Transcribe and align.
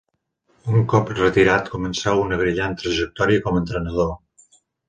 Un 0.77 0.85
cop 0.93 1.11
retirat 1.19 1.69
començà 1.75 2.15
una 2.23 2.41
brillant 2.41 2.75
trajectòria 2.83 3.45
com 3.47 3.61
a 3.61 3.65
entrenador. 3.67 4.13